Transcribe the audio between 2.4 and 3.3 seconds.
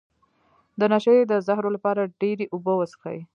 اوبه وڅښئ